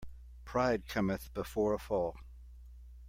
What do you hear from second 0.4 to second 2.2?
Pride cometh before a fall.